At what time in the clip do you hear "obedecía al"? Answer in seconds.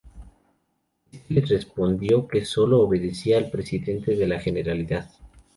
2.79-3.51